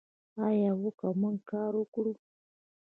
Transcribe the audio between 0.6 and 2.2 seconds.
او که موږ کار وکړو؟